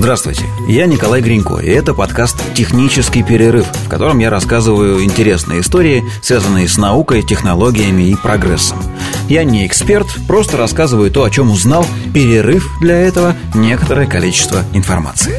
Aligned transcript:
Здравствуйте, 0.00 0.46
я 0.66 0.86
Николай 0.86 1.20
Гринько, 1.20 1.58
и 1.58 1.68
это 1.68 1.92
подкаст 1.92 2.42
«Технический 2.54 3.22
перерыв», 3.22 3.66
в 3.66 3.88
котором 3.90 4.18
я 4.18 4.30
рассказываю 4.30 5.04
интересные 5.04 5.60
истории, 5.60 6.02
связанные 6.22 6.68
с 6.68 6.78
наукой, 6.78 7.22
технологиями 7.22 8.04
и 8.04 8.14
прогрессом. 8.14 8.78
Я 9.28 9.44
не 9.44 9.66
эксперт, 9.66 10.06
просто 10.26 10.56
рассказываю 10.56 11.10
то, 11.10 11.22
о 11.22 11.28
чем 11.28 11.50
узнал, 11.50 11.84
перерыв 12.14 12.66
для 12.80 12.96
этого 12.96 13.36
некоторое 13.54 14.06
количество 14.06 14.64
информации. 14.72 15.34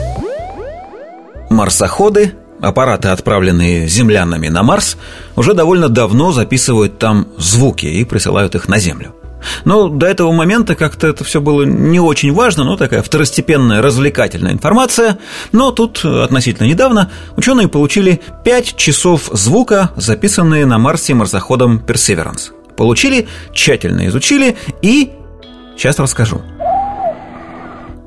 Марсоходы 1.49 2.35
аппараты, 2.61 3.07
отправленные 3.07 3.87
землянами 3.87 4.47
на 4.49 4.61
Марс, 4.61 4.95
уже 5.35 5.55
довольно 5.55 5.89
давно 5.89 6.31
записывают 6.33 6.99
там 6.99 7.29
звуки 7.39 7.87
и 7.87 8.05
присылают 8.05 8.53
их 8.53 8.67
на 8.67 8.77
Землю. 8.77 9.15
Но 9.65 9.87
до 9.87 10.05
этого 10.05 10.31
момента 10.31 10.75
как-то 10.75 11.07
это 11.07 11.23
все 11.23 11.41
было 11.41 11.63
не 11.63 11.99
очень 11.99 12.33
важно, 12.33 12.63
ну, 12.63 12.77
такая 12.77 13.01
второстепенная 13.01 13.81
развлекательная 13.81 14.51
информация. 14.51 15.19
Но 15.51 15.71
тут 15.71 16.03
относительно 16.03 16.67
недавно 16.67 17.09
ученые 17.35 17.67
получили 17.67 18.21
5 18.43 18.75
часов 18.75 19.29
звука, 19.31 19.91
записанные 19.95 20.65
на 20.65 20.77
Марсе 20.77 21.13
марсоходом 21.13 21.83
Perseverance. 21.85 22.51
Получили, 22.75 23.27
тщательно 23.53 24.07
изучили 24.07 24.57
и... 24.81 25.11
Сейчас 25.77 25.99
расскажу. 25.99 26.41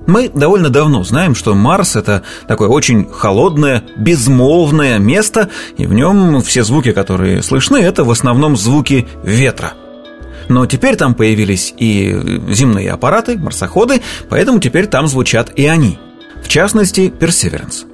Мы 0.06 0.28
довольно 0.28 0.68
давно 0.68 1.02
знаем, 1.02 1.34
что 1.34 1.54
Марс– 1.54 1.96
это 1.96 2.22
такое 2.46 2.68
очень 2.68 3.08
холодное, 3.10 3.82
безмолвное 3.96 4.98
место, 4.98 5.48
и 5.78 5.86
в 5.86 5.94
нем 5.94 6.42
все 6.42 6.62
звуки, 6.62 6.92
которые 6.92 7.42
слышны, 7.42 7.78
это 7.78 8.04
в 8.04 8.10
основном 8.10 8.56
звуки 8.56 9.08
ветра– 9.22 9.72
но 10.48 10.66
теперь 10.66 10.96
там 10.96 11.14
появились 11.14 11.74
и 11.76 12.14
земные 12.48 12.90
аппараты, 12.90 13.38
марсоходы, 13.38 14.02
поэтому 14.28 14.60
теперь 14.60 14.86
там 14.86 15.08
звучат 15.08 15.52
и 15.56 15.66
они. 15.66 15.98
В 16.42 16.48
частности, 16.48 17.12
Perseverance. 17.18 17.86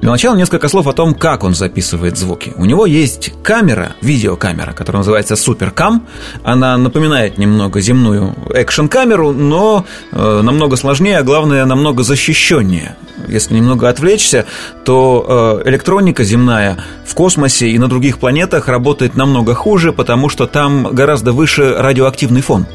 Для 0.00 0.10
начала 0.10 0.36
несколько 0.36 0.68
слов 0.68 0.86
о 0.86 0.92
том, 0.92 1.14
как 1.14 1.42
он 1.42 1.54
записывает 1.54 2.18
звуки. 2.18 2.52
У 2.56 2.64
него 2.66 2.86
есть 2.86 3.32
камера, 3.42 3.92
видеокамера, 4.02 4.72
которая 4.72 4.98
называется 4.98 5.36
Суперкам. 5.36 6.06
Она 6.44 6.76
напоминает 6.76 7.38
немного 7.38 7.80
земную 7.80 8.34
экшн-камеру, 8.54 9.32
но 9.32 9.86
э, 10.12 10.40
намного 10.42 10.76
сложнее, 10.76 11.18
а 11.18 11.22
главное, 11.22 11.64
намного 11.64 12.02
защищеннее. 12.02 12.96
Если 13.28 13.54
немного 13.54 13.88
отвлечься, 13.88 14.46
то 14.84 15.62
э, 15.64 15.68
электроника 15.68 16.24
земная 16.24 16.78
в 17.04 17.14
космосе 17.14 17.68
и 17.68 17.78
на 17.78 17.88
других 17.88 18.18
планетах 18.18 18.68
работает 18.68 19.16
намного 19.16 19.54
хуже, 19.54 19.92
потому 19.92 20.28
что 20.28 20.46
там 20.46 20.88
гораздо 20.92 21.32
выше 21.32 21.74
радиоактивный 21.76 22.40
фон 22.40 22.66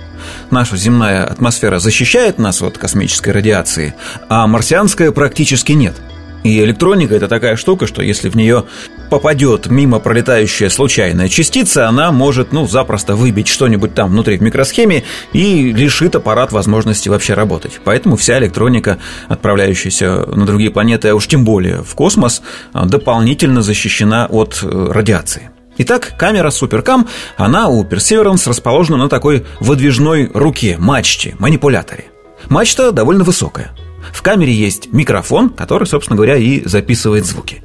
наша 0.50 0.78
земная 0.78 1.26
атмосфера 1.26 1.80
защищает 1.80 2.38
нас 2.38 2.62
от 2.62 2.78
космической 2.78 3.30
радиации, 3.30 3.96
а 4.30 4.48
марсианская 4.48 5.12
практически 5.12 5.72
нет. 5.72 5.96
И 6.44 6.59
электроника 6.64 7.16
это 7.16 7.28
такая 7.28 7.56
штука, 7.56 7.86
что 7.86 8.02
если 8.02 8.30
в 8.30 8.36
нее 8.36 8.66
попадет 9.09 9.67
мимо 9.67 10.00
пролетающая 10.00 10.70
случайная 10.70 11.30
частица, 11.30 11.88
она 11.88 12.11
может, 12.11 12.52
ну, 12.52 12.67
запросто 12.67 13.16
выбить 13.16 13.47
что-нибудь 13.47 13.94
там 13.94 14.09
внутри 14.09 14.38
в 14.38 14.42
микросхеме 14.42 15.03
и 15.34 15.72
лишит 15.72 16.16
аппарат 16.16 16.52
возможности 16.52 17.09
вообще 17.09 17.36
работать. 17.36 17.80
Поэтому 17.84 18.16
вся 18.16 18.39
электроника, 18.39 18.97
отправляющаяся 19.28 20.25
на 20.25 20.45
другие 20.45 20.72
планеты, 20.72 21.09
а 21.09 21.16
уж 21.16 21.28
тем 21.28 21.45
более 21.45 21.84
в 21.84 21.94
космос, 21.94 22.42
дополнительно 22.73 23.62
защищена 23.62 24.25
от 24.25 24.59
э, 24.64 24.88
радиации. 24.92 25.52
Итак, 25.78 26.14
камера 26.17 26.50
Суперкам, 26.50 27.08
она 27.38 27.67
у 27.67 27.84
Perseverance 27.84 28.47
расположена 28.47 28.97
на 28.97 29.09
такой 29.09 29.45
выдвижной 29.59 30.30
руке, 30.34 30.75
мачте, 30.80 31.36
манипуляторе. 31.39 32.06
Мачта 32.50 32.92
довольно 32.92 33.23
высокая– 33.23 33.72
в 34.14 34.22
камере 34.22 34.54
есть 34.54 34.92
микрофон, 34.92 35.50
который, 35.50 35.88
собственно 35.88 36.16
говоря, 36.18 36.38
и 36.38 36.66
записывает 36.66 37.26
звуки. 37.26 37.64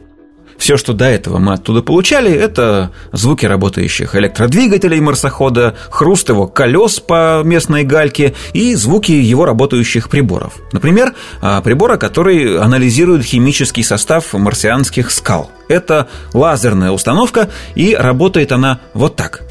Все, 0.59 0.78
что 0.78 0.95
до 0.95 1.05
этого 1.05 1.39
мы 1.39 1.53
оттуда 1.53 1.83
получали, 1.83 2.33
это 2.33 2.91
звуки 3.12 3.45
работающих 3.45 4.15
электродвигателей 4.15 5.00
марсохода, 5.00 5.77
хруст 5.91 6.31
его 6.31 6.47
колес 6.47 6.99
по 6.99 7.43
местной 7.44 7.84
гальке 7.84 8.34
и 8.55 8.75
звуки 8.75 9.12
его 9.12 9.44
работающих 9.44 10.09
приборов. 10.09 10.55
Например, 10.72 11.15
а, 11.43 11.60
прибора, 11.60 11.99
который 11.99 12.59
анализирует 12.59 13.22
химический 13.22 13.84
состав 13.84 14.33
марсианских 14.33 15.10
скал. 15.10 15.50
Это 15.69 16.09
лазерная 16.33 16.91
установка, 16.91 17.50
и 17.75 17.94
работает 17.94 18.50
она 18.50 18.81
вот 18.94 19.16
так– 19.16 19.43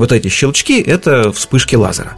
Вот 0.00 0.12
эти 0.12 0.28
щелчки– 0.28 0.80
это 0.86 1.30
вспышки 1.30 1.76
лазера. 1.76 2.16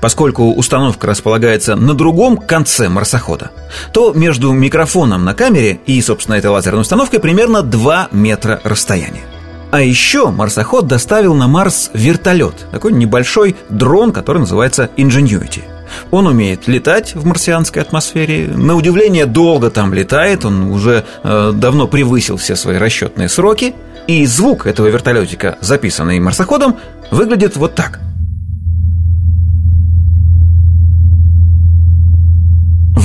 Поскольку 0.00 0.52
установка 0.52 1.06
располагается 1.06 1.76
на 1.76 1.94
другом 1.94 2.36
конце 2.36 2.88
марсохода, 2.88 3.50
то 3.92 4.12
между 4.12 4.52
микрофоном 4.52 5.24
на 5.24 5.34
камере 5.34 5.80
и, 5.86 6.00
собственно, 6.02 6.36
этой 6.36 6.50
лазерной 6.50 6.82
установкой 6.82 7.20
примерно 7.20 7.62
2 7.62 8.08
метра 8.12 8.60
расстояния. 8.62 9.24
А 9.70 9.80
еще 9.80 10.30
марсоход 10.30 10.86
доставил 10.86 11.34
на 11.34 11.48
Марс 11.48 11.90
вертолет, 11.92 12.66
такой 12.70 12.92
небольшой 12.92 13.56
дрон, 13.68 14.12
который 14.12 14.38
называется 14.38 14.90
Ingenuity. 14.96 15.64
Он 16.10 16.26
умеет 16.26 16.68
летать 16.68 17.14
в 17.14 17.26
марсианской 17.26 17.82
атмосфере, 17.82 18.48
на 18.48 18.74
удивление 18.74 19.26
долго 19.26 19.70
там 19.70 19.92
летает, 19.92 20.44
он 20.44 20.70
уже 20.70 21.04
э, 21.22 21.52
давно 21.54 21.86
превысил 21.88 22.36
все 22.36 22.56
свои 22.56 22.76
расчетные 22.76 23.28
сроки, 23.28 23.74
и 24.06 24.24
звук 24.26 24.66
этого 24.66 24.86
вертолетика, 24.86 25.58
записанный 25.60 26.20
марсоходом, 26.20 26.76
выглядит 27.10 27.56
вот 27.56 27.74
так. 27.74 28.00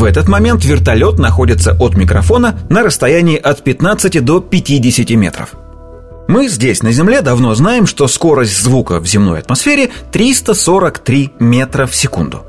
В 0.01 0.03
этот 0.03 0.27
момент 0.27 0.65
вертолет 0.65 1.19
находится 1.19 1.77
от 1.79 1.95
микрофона 1.95 2.57
на 2.69 2.81
расстоянии 2.81 3.37
от 3.37 3.63
15 3.63 4.25
до 4.25 4.41
50 4.41 5.11
метров. 5.11 5.53
Мы 6.27 6.47
здесь, 6.47 6.81
на 6.81 6.91
Земле, 6.91 7.21
давно 7.21 7.53
знаем, 7.53 7.85
что 7.85 8.07
скорость 8.07 8.63
звука 8.63 8.99
в 8.99 9.05
земной 9.05 9.37
атмосфере 9.37 9.91
343 10.11 11.33
метра 11.37 11.85
в 11.85 11.95
секунду. 11.95 12.43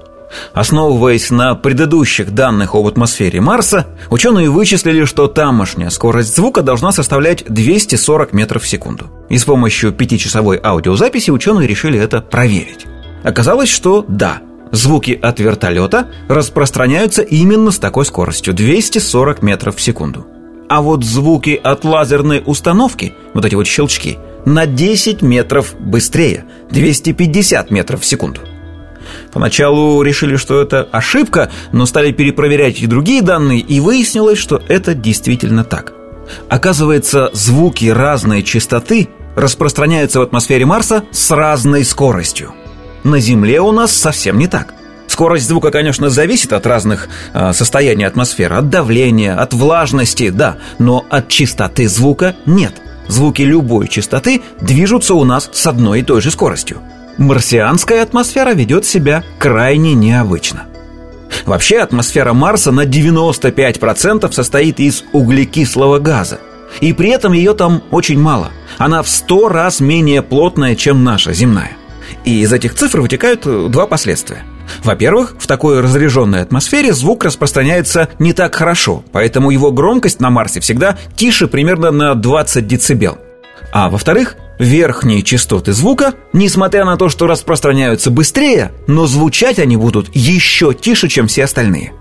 Основываясь 0.55 1.31
на 1.31 1.55
предыдущих 1.55 2.33
данных 2.33 2.75
об 2.75 2.87
атмосфере 2.87 3.43
Марса, 3.43 3.87
ученые 4.09 4.49
вычислили, 4.49 5.05
что 5.05 5.29
тамошняя 5.29 5.91
скорость 5.91 6.35
звука 6.35 6.63
должна 6.63 6.91
составлять 6.91 7.45
240 7.47 8.33
метров 8.33 8.63
в 8.63 8.67
секунду. 8.67 9.11
И 9.29 9.37
с 9.37 9.45
помощью 9.45 9.93
пятичасовой 9.93 10.59
аудиозаписи 10.59 11.31
ученые 11.31 11.69
решили 11.69 11.99
это 11.99 12.23
проверить. 12.23 12.87
Оказалось, 13.25 13.69
что 13.69 14.07
да, 14.09 14.41
звуки 14.73 15.19
от 15.23 15.39
вертолета 15.39 16.09
распространяются 16.29 17.23
именно 17.23 17.71
с 17.71 17.79
такой 17.79 18.05
скоростью– 18.05 18.55
240 18.55 19.43
метров 19.43 19.77
в 19.77 19.81
секунду. 19.81 20.27
А 20.69 20.83
вот 20.83 21.05
звуки 21.05 21.61
от 21.63 21.85
лазерной 21.85 22.43
установки, 22.45 23.13
вот 23.35 23.45
эти 23.45 23.55
вот 23.55 23.67
щелчки, 23.67 24.19
на 24.45 24.67
10 24.67 25.23
метров 25.23 25.75
быстрее– 25.79 26.47
250 26.71 27.71
метров 27.71 28.01
в 28.01 28.07
секунду. 28.07 28.41
Поначалу 29.33 30.03
решили, 30.03 30.37
что 30.37 30.61
это 30.61 30.89
ошибка, 30.91 31.51
но 31.73 31.87
стали 31.87 32.13
перепроверять 32.13 32.81
и 32.81 32.87
другие 32.87 33.23
данные, 33.23 33.61
и 33.61 33.81
выяснилось, 33.81 34.39
что 34.39 34.63
это 34.69 34.95
действительно 34.95 35.65
так. 35.65 35.93
Оказывается, 36.49 37.31
звуки 37.33 37.87
разной 37.87 38.43
частоты 38.43 39.09
распространяются 39.37 40.21
в 40.21 40.23
атмосфере 40.23 40.65
Марса 40.67 41.05
с 41.11 41.31
разной 41.31 41.85
скоростью. 41.85 42.53
На 43.05 43.19
Земле 43.21 43.61
у 43.61 43.73
нас 43.73 43.93
совсем 43.93 44.39
не 44.39 44.47
так. 44.47 44.75
Скорость 45.07 45.47
звука, 45.47 45.71
конечно, 45.71 46.09
зависит 46.09 46.53
от 46.53 46.67
разных 46.67 47.09
э, 47.35 47.53
состояний 47.53 48.07
атмосферы, 48.07 48.57
от 48.57 48.71
давления, 48.71 49.35
от 49.35 49.53
влажности, 49.53 50.31
да, 50.31 50.57
но 50.79 51.05
от 51.11 51.29
частоты 51.29 51.89
звука 51.89 52.35
нет. 52.47 52.75
Звуки 53.09 53.43
любой 53.43 53.89
частоты 53.89 54.43
движутся 54.61 55.15
у 55.15 55.25
нас 55.25 55.51
с 55.53 55.67
одной 55.67 56.01
и 56.01 56.03
той 56.03 56.23
же 56.23 56.31
скоростью 56.31 56.81
марсианская 57.19 58.03
атмосфера 58.03 58.53
ведет 58.53 58.85
себя 58.85 59.25
крайне 59.39 59.95
необычно. 59.95 60.65
Вообще 61.47 61.79
атмосфера 61.79 62.33
Марса 62.33 62.73
на 62.73 62.85
95% 62.85 64.31
состоит 64.33 64.81
из 64.81 65.05
углекислого 65.13 65.99
газа. 65.99 66.41
И 66.81 66.93
при 66.93 67.11
этом 67.11 67.33
ее 67.33 67.55
там 67.55 67.83
очень 67.91 68.19
мало. 68.19 68.51
Она 68.79 69.03
в 69.03 69.09
100 69.09 69.49
раз 69.49 69.81
менее 69.81 70.23
плотная, 70.23 70.75
чем 70.75 71.05
наша 71.05 71.33
земная. 71.33 71.77
И 72.25 72.41
из 72.41 72.53
этих 72.53 72.75
цифр 72.75 73.01
вытекают 73.01 73.71
два 73.71 73.87
последствия. 73.87 74.45
Во-первых, 74.85 75.35
в 75.39 75.47
такой 75.47 75.81
разряженной 75.81 76.43
атмосфере 76.43 76.93
звук 76.93 77.25
распространяется 77.25 78.09
не 78.19 78.33
так 78.33 78.55
хорошо, 78.55 79.05
поэтому 79.13 79.51
его 79.51 79.71
громкость 79.73 80.21
на 80.21 80.31
Марсе 80.31 80.61
всегда 80.61 80.99
тише 81.17 81.47
примерно 81.47 81.91
на 81.91 82.15
20 82.15 82.67
дБ. 82.67 83.19
А 83.73 83.89
во-вторых, 83.89 84.37
верхние 84.59 85.23
частоты 85.23 85.73
звука, 85.73 86.15
несмотря 86.33 86.85
на 86.85 86.97
то, 86.97 87.09
что 87.09 87.27
распространяются 87.27 88.11
быстрее, 88.11 88.73
но 88.87 89.07
звучать 89.07 89.59
они 89.59 89.77
будут 89.77 90.15
еще 90.15 90.75
тише, 90.75 91.09
чем 91.09 91.27
все 91.27 91.45
остальные. 91.45 91.93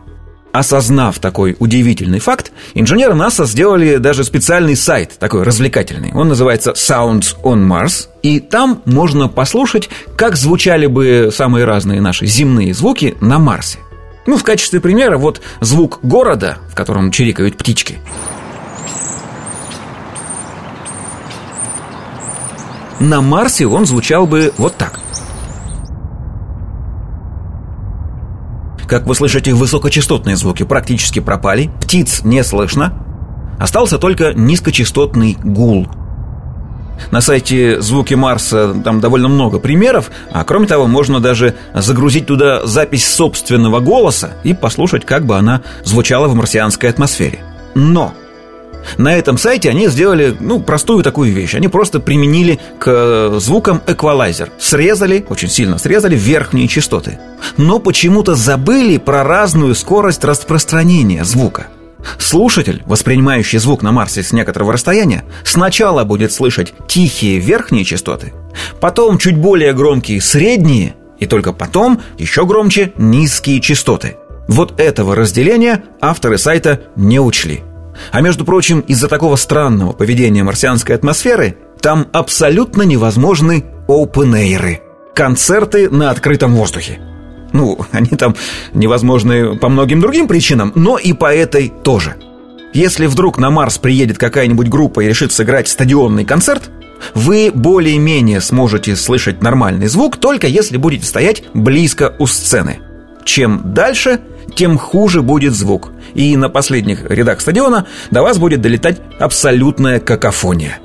Осознав 0.51 1.19
такой 1.19 1.55
удивительный 1.59 2.19
факт, 2.19 2.51
инженеры 2.73 3.13
НАСА 3.13 3.45
сделали 3.45 3.97
даже 3.97 4.25
специальный 4.25 4.75
сайт, 4.75 5.17
такой 5.17 5.43
развлекательный. 5.43 6.11
Он 6.13 6.27
называется 6.27 6.71
Sounds 6.71 7.35
on 7.43 7.65
Mars, 7.65 8.07
и 8.21 8.39
там 8.41 8.81
можно 8.85 9.29
послушать, 9.29 9.89
как 10.17 10.35
звучали 10.35 10.87
бы 10.87 11.29
самые 11.33 11.63
разные 11.63 12.01
наши 12.01 12.25
земные 12.25 12.73
звуки 12.73 13.15
на 13.21 13.39
Марсе. 13.39 13.79
Ну, 14.27 14.37
в 14.37 14.43
качестве 14.43 14.81
примера, 14.81 15.17
вот 15.17 15.41
звук 15.61 15.99
города, 16.03 16.57
в 16.69 16.75
котором 16.75 17.11
чирикают 17.11 17.57
птички. 17.57 17.99
На 22.99 23.21
Марсе 23.21 23.65
он 23.65 23.85
звучал 23.85 24.27
бы 24.27 24.53
вот 24.57 24.75
так– 24.75 24.99
Как 28.91 29.07
вы 29.07 29.15
слышите, 29.15 29.53
высокочастотные 29.53 30.35
звуки 30.35 30.63
практически 30.63 31.21
пропали, 31.21 31.71
птиц 31.81 32.25
не 32.25 32.43
слышно, 32.43 32.93
остался 33.57 33.97
только 33.97 34.33
низкочастотный 34.33 35.37
гул. 35.41 35.87
На 37.09 37.21
сайте 37.21 37.79
«Звуки 37.79 38.15
Марса» 38.15 38.75
там 38.83 38.99
довольно 38.99 39.29
много 39.29 39.59
примеров, 39.59 40.11
а 40.33 40.43
кроме 40.43 40.67
того, 40.67 40.87
можно 40.87 41.21
даже 41.21 41.55
загрузить 41.73 42.25
туда 42.25 42.65
запись 42.65 43.07
собственного 43.07 43.79
голоса 43.79 44.31
и 44.43 44.53
послушать, 44.53 45.05
как 45.05 45.25
бы 45.25 45.37
она 45.37 45.61
звучала 45.85 46.27
в 46.27 46.35
марсианской 46.35 46.89
атмосфере. 46.89 47.39
Но 47.75 48.13
на 48.97 49.15
этом 49.15 49.37
сайте 49.37 49.69
они 49.69 49.87
сделали, 49.87 50.35
ну, 50.39 50.61
простую 50.61 51.03
такую 51.03 51.33
вещь. 51.33 51.55
Они 51.55 51.67
просто 51.67 51.99
применили 51.99 52.59
к 52.79 53.39
звукам 53.39 53.81
эквалайзер. 53.87 54.51
Срезали, 54.59 55.25
очень 55.29 55.49
сильно 55.49 55.77
срезали 55.77 56.15
верхние 56.15 56.67
частоты. 56.67 57.19
Но 57.57 57.79
почему-то 57.79 58.35
забыли 58.35 58.97
про 58.97 59.23
разную 59.23 59.75
скорость 59.75 60.23
распространения 60.23 61.23
звука. 61.23 61.67
Слушатель, 62.17 62.81
воспринимающий 62.85 63.59
звук 63.59 63.83
на 63.83 63.91
Марсе 63.91 64.23
с 64.23 64.31
некоторого 64.33 64.73
расстояния, 64.73 65.23
сначала 65.43 66.03
будет 66.03 66.31
слышать 66.31 66.73
тихие 66.87 67.39
верхние 67.39 67.85
частоты, 67.85 68.33
потом 68.79 69.19
чуть 69.19 69.37
более 69.37 69.73
громкие 69.73 70.19
средние, 70.19 70.95
и 71.19 71.27
только 71.27 71.53
потом 71.53 72.01
еще 72.17 72.45
громче 72.47 72.93
низкие 72.97 73.61
частоты. 73.61 74.17
Вот 74.47 74.79
этого 74.79 75.15
разделения 75.15 75.83
авторы 76.01 76.39
сайта 76.39 76.81
не 76.95 77.19
учли– 77.19 77.61
а 78.11 78.21
между 78.21 78.45
прочим, 78.45 78.79
из-за 78.81 79.07
такого 79.07 79.35
странного 79.35 79.93
поведения 79.93 80.43
марсианской 80.43 80.95
атмосферы 80.95 81.57
там 81.81 82.07
абсолютно 82.13 82.83
невозможны 82.83 83.65
open 83.87 84.79
концерты 85.13 85.89
на 85.89 86.11
открытом 86.11 86.55
воздухе. 86.55 86.99
Ну, 87.53 87.79
они 87.91 88.09
там 88.09 88.35
невозможны 88.73 89.57
по 89.57 89.69
многим 89.69 89.99
другим 89.99 90.27
причинам, 90.27 90.71
но 90.75 90.97
и 90.97 91.13
по 91.13 91.33
этой 91.33 91.71
тоже. 91.83 92.15
Если 92.73 93.05
вдруг 93.05 93.37
на 93.37 93.49
Марс 93.49 93.77
приедет 93.77 94.17
какая-нибудь 94.17 94.69
группа 94.69 95.01
и 95.01 95.07
решит 95.07 95.33
сыграть 95.33 95.67
стадионный 95.67 96.23
концерт, 96.23 96.69
вы 97.13 97.51
более-менее 97.53 98.39
сможете 98.39 98.95
слышать 98.95 99.41
нормальный 99.41 99.87
звук, 99.87 100.17
только 100.17 100.47
если 100.47 100.77
будете 100.77 101.05
стоять 101.05 101.43
близко 101.53 102.15
у 102.19 102.27
сцены. 102.27 102.79
Чем 103.25 103.73
дальше, 103.73 104.21
тем 104.55 104.77
хуже 104.77 105.21
будет 105.21 105.53
звук. 105.53 105.91
И 106.13 106.35
на 106.37 106.49
последних 106.49 107.09
рядах 107.09 107.41
стадиона 107.41 107.87
до 108.09 108.21
вас 108.21 108.37
будет 108.37 108.61
долетать 108.61 109.01
абсолютная 109.19 109.99
какофония. 109.99 110.79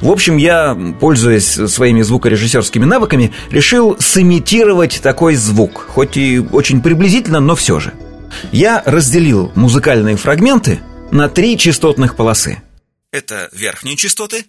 В 0.00 0.10
общем, 0.10 0.36
я, 0.36 0.76
пользуясь 1.00 1.46
своими 1.46 2.02
звукорежиссерскими 2.02 2.84
навыками, 2.84 3.32
решил 3.50 3.96
сымитировать 3.98 5.00
такой 5.02 5.34
звук, 5.34 5.86
хоть 5.88 6.16
и 6.16 6.38
очень 6.38 6.82
приблизительно, 6.82 7.40
но 7.40 7.54
все 7.54 7.80
же. 7.80 7.92
Я 8.52 8.82
разделил 8.86 9.52
музыкальные 9.54 10.16
фрагменты 10.16 10.80
на 11.10 11.28
три 11.28 11.58
частотных 11.58 12.16
полосы. 12.16 12.62
Это 13.10 13.48
верхние 13.52 13.96
частоты, 13.96 14.46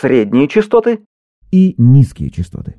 средние 0.00 0.48
частоты 0.48 1.00
и 1.50 1.74
низкие 1.78 2.30
частоты. 2.30 2.74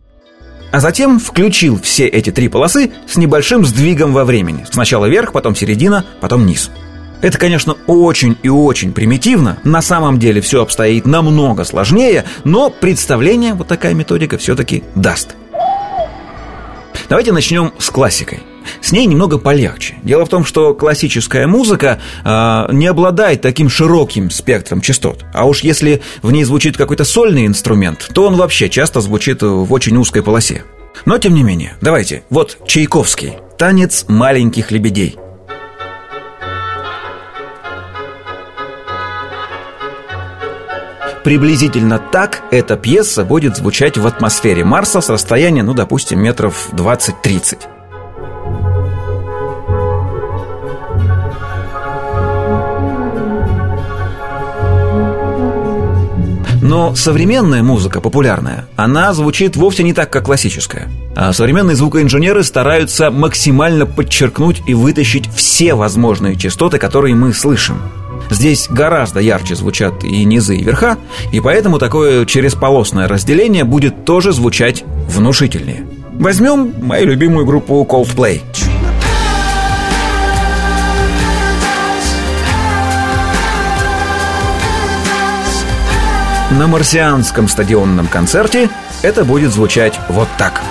А 0.73 0.79
затем 0.79 1.19
включил 1.19 1.79
все 1.79 2.07
эти 2.07 2.31
три 2.31 2.47
полосы 2.47 2.91
с 3.07 3.15
небольшим 3.15 3.63
сдвигом 3.63 4.11
во 4.11 4.25
времени. 4.25 4.65
Сначала 4.71 5.05
вверх, 5.05 5.31
потом 5.31 5.55
середина, 5.55 6.03
потом 6.19 6.47
низ. 6.47 6.71
Это, 7.21 7.37
конечно, 7.37 7.77
очень 7.85 8.39
и 8.41 8.49
очень 8.49 8.91
примитивно. 8.91 9.59
На 9.63 9.83
самом 9.83 10.17
деле 10.17 10.41
все 10.41 10.63
обстоит 10.63 11.05
намного 11.05 11.63
сложнее, 11.63 12.25
но 12.43 12.71
представление 12.71 13.53
вот 13.53 13.67
такая 13.67 13.93
методика 13.93 14.39
все-таки 14.39 14.83
даст. 14.95 15.35
Давайте 17.07 17.33
начнем 17.33 17.71
с 17.77 17.91
классикой. 17.91 18.41
С 18.81 18.91
ней 18.91 19.05
немного 19.05 19.37
полегче. 19.37 19.95
Дело 20.03 20.25
в 20.25 20.29
том, 20.29 20.45
что 20.45 20.73
классическая 20.73 21.47
музыка 21.47 21.99
э, 22.23 22.65
не 22.71 22.87
обладает 22.87 23.41
таким 23.41 23.69
широким 23.69 24.29
спектром 24.29 24.81
частот. 24.81 25.25
А 25.33 25.45
уж 25.45 25.61
если 25.61 26.01
в 26.21 26.31
ней 26.31 26.43
звучит 26.43 26.77
какой-то 26.77 27.03
сольный 27.03 27.45
инструмент, 27.45 28.09
то 28.13 28.27
он 28.27 28.35
вообще 28.35 28.69
часто 28.69 29.01
звучит 29.01 29.41
в 29.41 29.71
очень 29.71 29.95
узкой 29.97 30.23
полосе. 30.23 30.63
Но 31.05 31.17
тем 31.17 31.33
не 31.33 31.43
менее, 31.43 31.75
давайте, 31.81 32.23
вот 32.29 32.57
Чайковский, 32.67 33.33
танец 33.57 34.05
маленьких 34.07 34.71
лебедей. 34.71 35.17
Приблизительно 41.23 41.99
так 41.99 42.41
эта 42.51 42.75
пьеса 42.75 43.23
будет 43.23 43.55
звучать 43.55 43.97
в 43.97 44.05
атмосфере 44.05 44.65
Марса 44.65 44.99
с 44.99 45.09
расстояния, 45.09 45.63
ну, 45.63 45.73
допустим, 45.73 46.21
метров 46.21 46.67
20-30. 46.73 47.72
Но 56.73 56.95
современная 56.95 57.61
музыка, 57.61 58.01
популярная, 58.01 58.65
она 58.77 59.13
звучит 59.13 59.55
вовсе 59.55 59.83
не 59.83 59.93
так, 59.93 60.09
как 60.09 60.25
классическая. 60.25 60.89
А 61.15 61.31
современные 61.31 61.75
звукоинженеры 61.75 62.43
стараются 62.43 63.11
максимально 63.11 63.85
подчеркнуть 63.85 64.63
и 64.65 64.73
вытащить 64.73 65.29
все 65.31 65.75
возможные 65.75 66.35
частоты, 66.35 66.79
которые 66.79 67.13
мы 67.13 67.31
слышим. 67.31 67.77
Здесь 68.31 68.65
гораздо 68.71 69.19
ярче 69.19 69.53
звучат 69.53 70.03
и 70.03 70.25
низы, 70.25 70.55
и 70.55 70.63
верха, 70.63 70.97
и 71.31 71.39
поэтому 71.39 71.77
такое 71.77 72.25
чересполосное 72.25 73.07
разделение 73.07 73.65
будет 73.65 74.03
тоже 74.03 74.33
звучать 74.33 74.83
внушительнее. 75.07 75.85
Возьмем 76.13 76.73
мою 76.81 77.05
любимую 77.05 77.45
группу 77.45 77.87
Coldplay– 77.87 78.41
На 86.59 86.67
марсианском 86.67 87.47
стадионном 87.47 88.07
концерте 88.07 88.69
это 89.01 89.25
будет 89.25 89.51
звучать 89.51 89.99
вот 90.07 90.27
так. 90.37 90.61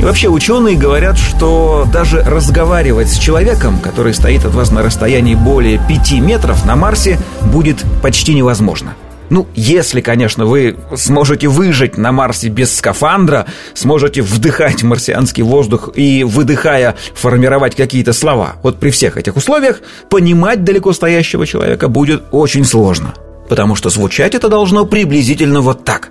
И 0.00 0.04
вообще 0.04 0.28
ученые 0.28 0.76
говорят, 0.76 1.18
что 1.18 1.86
даже 1.92 2.22
разговаривать 2.22 3.10
с 3.10 3.18
человеком, 3.18 3.78
который 3.78 4.14
стоит 4.14 4.46
от 4.46 4.54
вас 4.54 4.70
на 4.70 4.82
расстоянии 4.82 5.34
более 5.34 5.78
5 5.78 6.12
метров 6.20 6.64
на 6.64 6.76
Марсе, 6.76 7.18
будет 7.42 7.84
почти 8.00 8.34
невозможно. 8.34 8.94
Ну, 9.30 9.46
если, 9.54 10.00
конечно, 10.00 10.44
вы 10.44 10.76
сможете 10.96 11.48
выжить 11.48 11.96
на 11.96 12.12
Марсе 12.12 12.48
без 12.48 12.74
скафандра, 12.74 13.46
сможете 13.74 14.22
вдыхать 14.22 14.82
марсианский 14.82 15.42
воздух 15.42 15.90
и, 15.94 16.24
выдыхая, 16.24 16.96
формировать 17.14 17.74
какие-то 17.74 18.12
слова. 18.12 18.56
Вот 18.62 18.78
при 18.78 18.90
всех 18.90 19.16
этих 19.16 19.36
условиях 19.36 19.80
понимать 20.10 20.64
далеко 20.64 20.92
стоящего 20.92 21.46
человека 21.46 21.88
будет 21.88 22.24
очень 22.32 22.64
сложно. 22.64 23.14
Потому 23.48 23.74
что 23.74 23.90
звучать 23.90 24.34
это 24.34 24.48
должно 24.48 24.86
приблизительно 24.86 25.60
вот 25.60 25.84
так. 25.84 26.10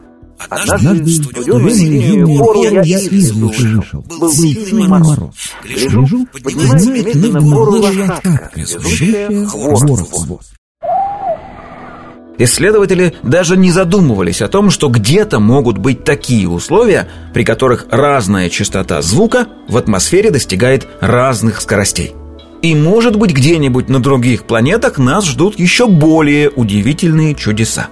Однажды 0.49 1.03
в 1.03 1.09
студеную 1.09 2.27
гору 2.27 2.63
я 2.63 2.99
из 2.99 3.31
вышел. 3.31 4.03
Был 4.19 4.31
сильный 4.31 4.87
мороз. 4.87 5.33
Лежу, 5.63 6.27
поднимается 6.31 6.91
медленно 6.91 7.39
в 7.39 7.49
гору 7.49 7.71
лошадка, 7.73 8.51
везущая 8.55 9.45
хвост. 9.47 10.53
Исследователи 12.37 13.13
даже 13.21 13.57
не 13.57 13.71
задумывались 13.71 14.41
о 14.41 14.47
том, 14.47 14.71
что 14.71 14.89
где-то 14.89 15.39
могут 15.39 15.77
быть 15.77 16.03
такие 16.03 16.49
условия, 16.49 17.07
при 17.33 17.43
которых 17.43 17.85
разная 17.91 18.49
частота 18.49 19.01
звука 19.01 19.47
в 19.67 19.77
атмосфере 19.77 20.31
достигает 20.31 20.87
разных 20.99 21.61
скоростей. 21.61 22.13
И 22.63 22.75
может 22.75 23.17
быть 23.17 23.33
где-нибудь 23.33 23.89
на 23.89 24.01
других 24.01 24.45
планетах 24.45 24.97
нас 24.97 25.25
ждут 25.25 25.59
еще 25.59 25.87
более 25.87 26.49
удивительные 26.49 27.35
чудеса. 27.35 27.87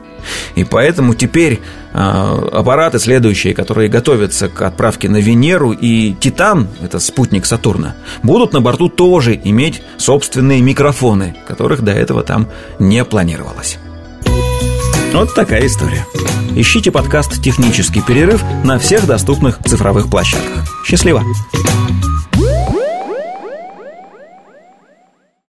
И 0.55 0.63
поэтому 0.63 1.13
теперь 1.13 1.59
э, 1.93 1.97
аппараты 1.97 2.97
следующие, 2.97 3.53
которые 3.53 3.89
готовятся 3.89 4.47
к 4.47 4.61
отправке 4.61 5.09
на 5.09 5.17
Венеру 5.17 5.73
и 5.73 6.13
Титан, 6.13 6.69
это 6.81 6.99
спутник 6.99 7.45
Сатурна, 7.45 7.95
будут 8.23 8.53
на 8.53 8.61
борту 8.61 8.87
тоже 8.87 9.39
иметь 9.43 9.81
собственные 9.97 10.61
микрофоны, 10.61 11.35
которых 11.47 11.81
до 11.81 11.91
этого 11.91 12.23
там 12.23 12.47
не 12.79 13.03
планировалось. 13.03 13.77
Вот 15.13 15.35
такая 15.35 15.65
история. 15.67 16.05
Ищите 16.55 16.89
подкаст 16.89 17.41
«Технический 17.41 18.01
перерыв» 18.01 18.41
на 18.63 18.79
всех 18.79 19.05
доступных 19.05 19.59
цифровых 19.59 20.09
площадках. 20.09 20.65
Счастливо! 20.85 21.23